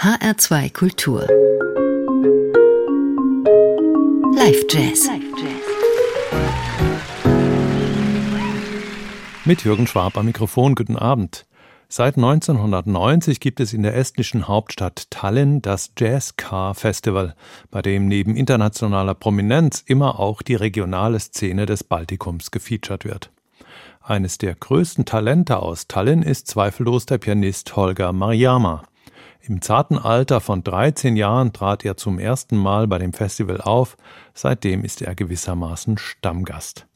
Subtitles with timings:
[0.00, 1.26] HR2 Kultur.
[4.32, 5.08] Live Jazz.
[9.44, 11.46] Mit Jürgen Schwab am Mikrofon, guten Abend.
[11.88, 17.34] Seit 1990 gibt es in der estnischen Hauptstadt Tallinn das Jazz Car Festival,
[17.72, 23.32] bei dem neben internationaler Prominenz immer auch die regionale Szene des Baltikums gefeatured wird.
[24.00, 28.84] Eines der größten Talente aus Tallinn ist zweifellos der Pianist Holger Mariama.
[29.48, 33.96] Im zarten Alter von 13 Jahren trat er zum ersten Mal bei dem Festival auf,
[34.34, 36.86] seitdem ist er gewissermaßen Stammgast.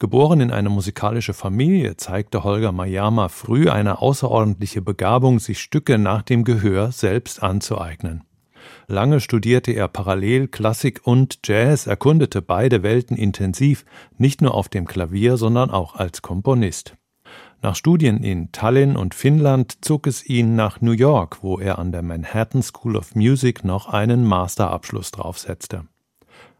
[0.00, 6.22] Geboren in eine musikalische Familie, zeigte Holger Mayama früh eine außerordentliche Begabung, sich Stücke nach
[6.22, 8.24] dem Gehör selbst anzueignen.
[8.88, 13.84] Lange studierte er parallel Klassik und Jazz, erkundete beide Welten intensiv,
[14.18, 16.96] nicht nur auf dem Klavier, sondern auch als Komponist.
[17.62, 21.92] Nach Studien in Tallinn und Finnland zog es ihn nach New York, wo er an
[21.92, 25.84] der Manhattan School of Music noch einen Masterabschluss draufsetzte.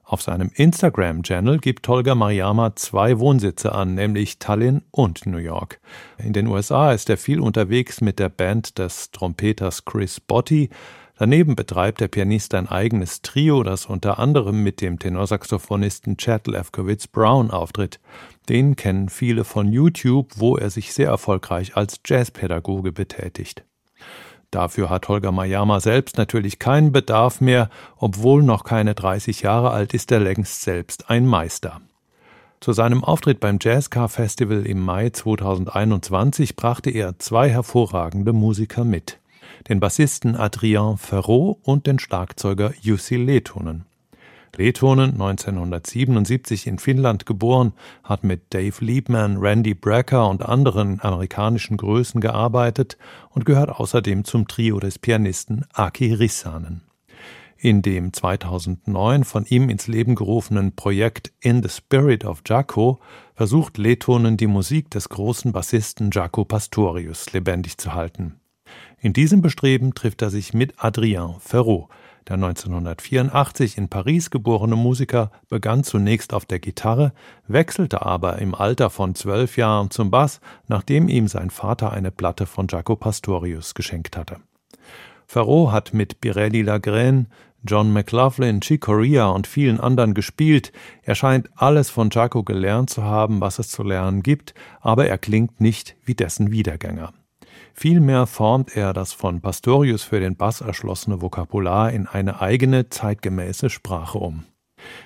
[0.05, 5.81] Auf seinem Instagram-Channel gibt Holger Mariama zwei Wohnsitze an, nämlich Tallinn und New York.
[6.19, 10.69] In den USA ist er viel unterwegs mit der Band des Trompeters Chris Botti.
[11.17, 17.07] Daneben betreibt der Pianist ein eigenes Trio, das unter anderem mit dem Tenorsaxophonisten Chad Lefkowitz
[17.07, 18.01] Brown auftritt.
[18.49, 23.65] Den kennen viele von YouTube, wo er sich sehr erfolgreich als Jazzpädagoge betätigt.
[24.51, 29.95] Dafür hat Holger Mayama selbst natürlich keinen Bedarf mehr, obwohl noch keine 30 Jahre alt
[29.95, 31.81] ist er längst selbst ein Meister.
[32.61, 39.19] Zu seinem Auftritt beim Jazzcar Festival im Mai 2021 brachte er zwei hervorragende Musiker mit.
[39.69, 43.87] Den Bassisten Adrien Ferraud und den Schlagzeuger Jussi Lehtonen.
[44.61, 47.73] Lehtonen, 1977 in Finnland geboren,
[48.05, 52.99] hat mit Dave Liebman, Randy Brecker und anderen amerikanischen Größen gearbeitet
[53.31, 56.83] und gehört außerdem zum Trio des Pianisten Aki Rissanen.
[57.57, 63.01] In dem 2009 von ihm ins Leben gerufenen Projekt In the Spirit of Jaco
[63.35, 68.39] versucht Lehtonen die Musik des großen Bassisten Jaco Pastorius lebendig zu halten.
[68.99, 71.89] In diesem Bestreben trifft er sich mit Adrien Ferraud,
[72.29, 77.13] der 1984 in Paris geborene Musiker begann zunächst auf der Gitarre,
[77.47, 82.47] wechselte aber im Alter von zwölf Jahren zum Bass, nachdem ihm sein Vater eine Platte
[82.47, 84.37] von Jaco Pastorius geschenkt hatte.
[85.27, 87.27] Ferraud hat mit Birelli Lagrène,
[87.63, 90.73] John McLaughlin, Chick Corea und vielen anderen gespielt.
[91.03, 95.19] Er scheint alles von Jaco gelernt zu haben, was es zu lernen gibt, aber er
[95.19, 97.13] klingt nicht wie dessen Wiedergänger.
[97.75, 103.71] Vielmehr formt er das von Pastorius für den Bass erschlossene Vokabular in eine eigene zeitgemäße
[103.71, 104.45] Sprache um.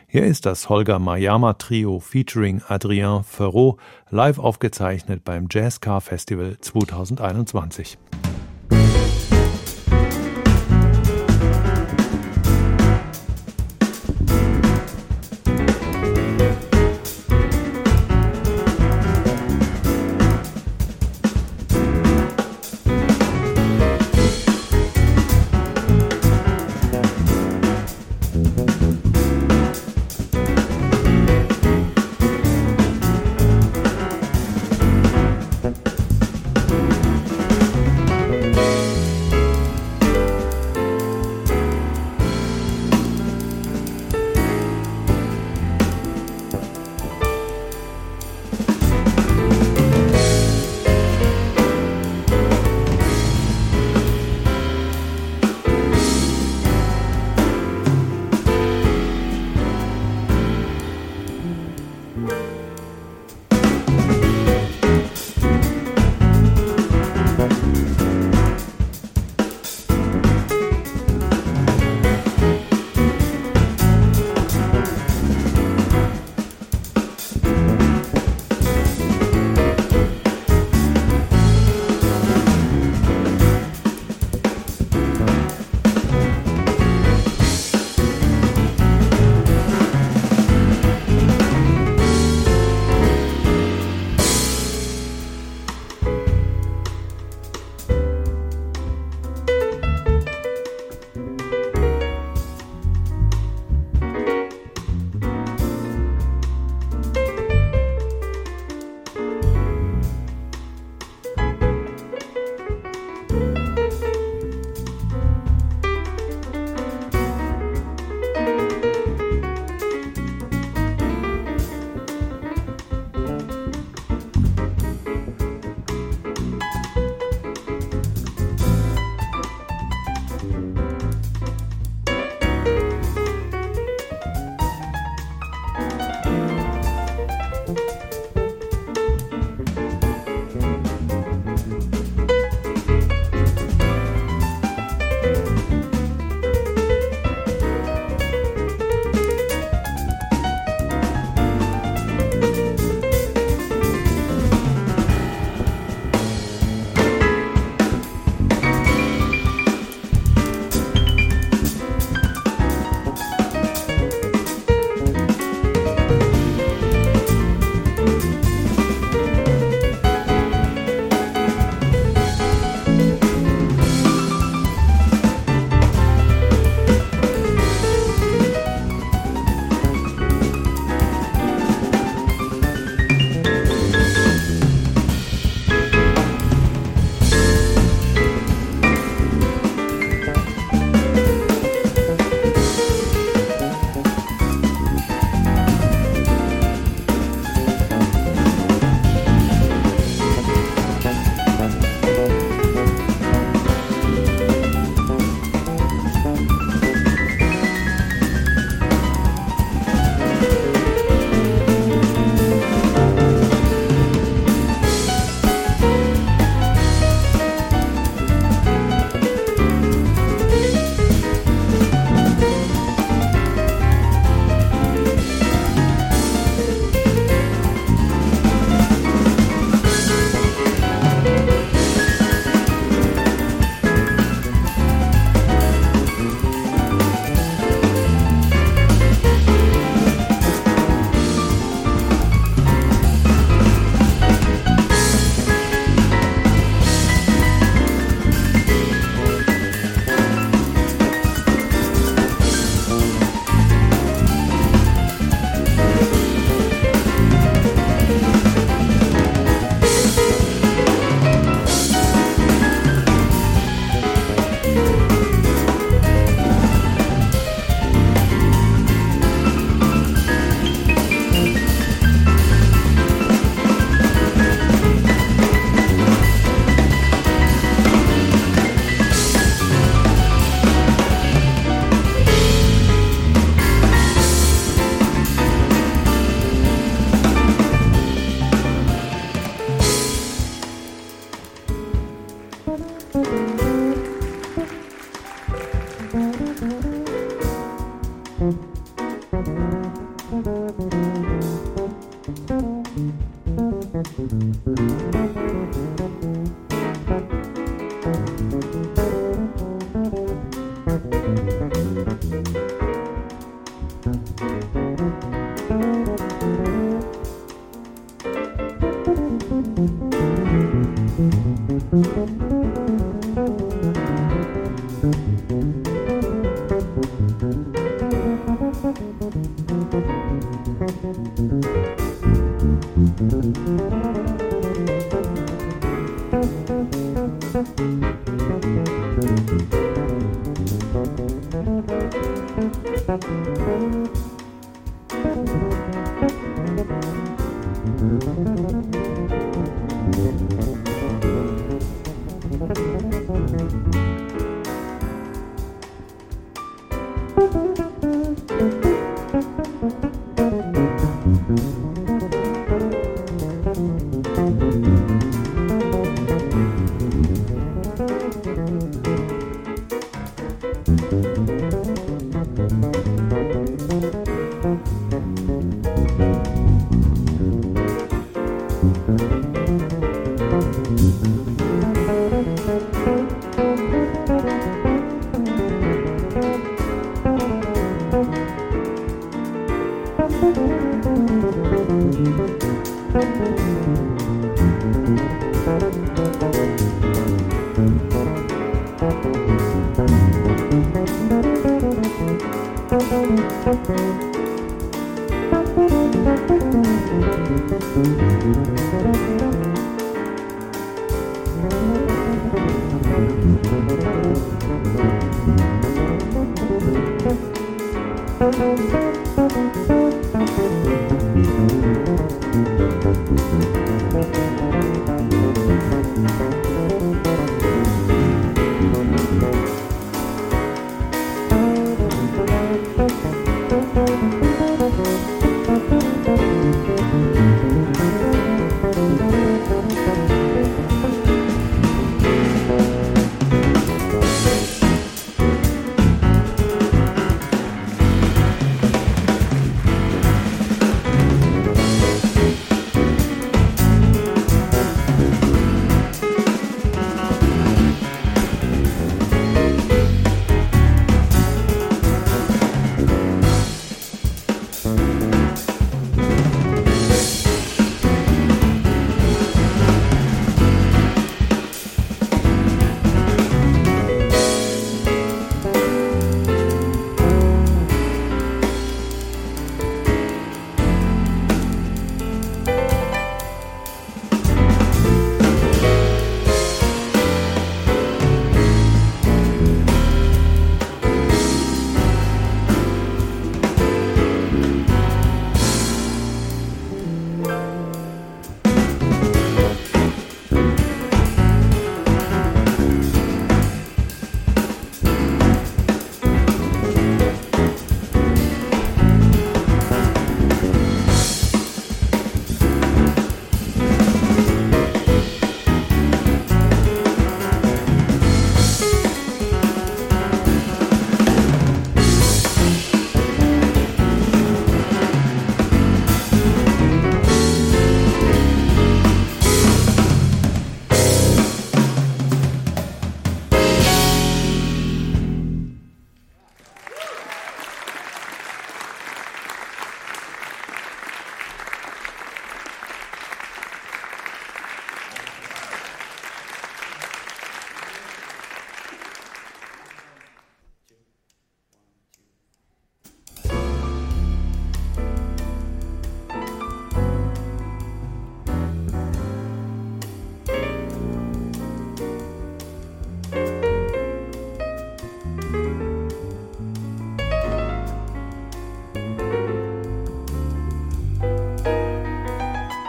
[0.06, 3.78] Hier ist das Holger Mayama Trio featuring Adrien Ferraud
[4.10, 7.98] live aufgezeichnet beim Jazzcar Festival 2021.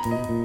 [0.05, 0.44] 拜。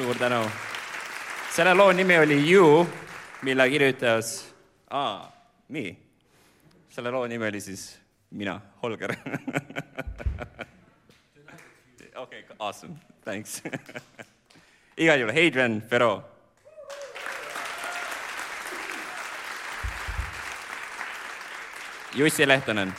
[0.00, 0.50] Suur tänu.
[1.52, 2.88] selle loo nimi oli You,
[3.42, 4.54] mille kirjutas
[4.90, 5.32] ah,,
[5.68, 5.98] nii.
[6.88, 7.98] selle loo nimi oli siis
[8.30, 9.12] mina, Holger
[12.16, 12.94] okei okay,, awesome,
[13.24, 13.62] thanks
[15.02, 16.24] igal juhul Hadrian Ferro.
[22.14, 22.94] Jussi Lehtonen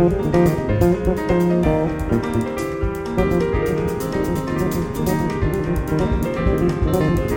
[0.00, 0.34] Thank
[7.20, 7.29] you.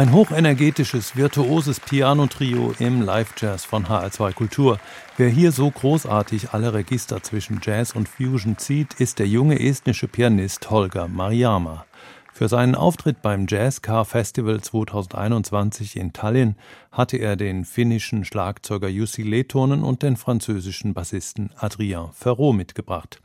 [0.00, 4.78] Ein hochenergetisches, virtuoses Piano-Trio im Live-Jazz von HR2 Kultur.
[5.18, 10.08] Wer hier so großartig alle Register zwischen Jazz und Fusion zieht, ist der junge estnische
[10.08, 11.84] Pianist Holger Mariama.
[12.32, 16.56] Für seinen Auftritt beim Jazz Car Festival 2021 in Tallinn
[16.90, 23.20] hatte er den finnischen Schlagzeuger Jussi Lehtonen und den französischen Bassisten Adrien Ferraud mitgebracht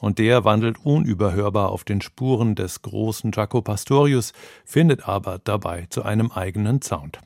[0.00, 4.32] und der wandelt unüberhörbar auf den Spuren des großen Jaco Pastorius,
[4.64, 7.20] findet aber dabei zu einem eigenen Sound.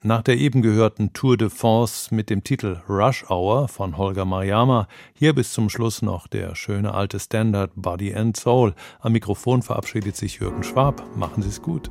[0.00, 4.86] Nach der eben gehörten Tour de France mit dem Titel Rush Hour von Holger Mariama,
[5.12, 8.74] hier bis zum Schluss noch der schöne alte Standard Body and Soul.
[9.00, 11.02] Am Mikrofon verabschiedet sich Jürgen Schwab.
[11.16, 11.90] Machen Sie es gut.